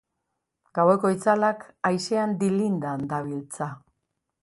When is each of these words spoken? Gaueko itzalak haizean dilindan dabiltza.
Gaueko 0.77 1.11
itzalak 1.17 1.67
haizean 1.91 2.35
dilindan 2.45 3.09
dabiltza. 3.15 3.73